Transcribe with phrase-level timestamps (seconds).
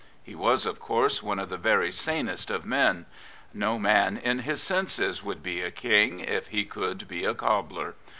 [0.23, 3.05] He was, of course, one of the very sanest of men.
[3.55, 7.93] |^o tnan in his senses would be a ]^ihg if he could be a cobbler.